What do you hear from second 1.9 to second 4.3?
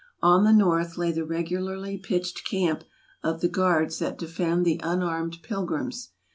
pitched camp of the guards that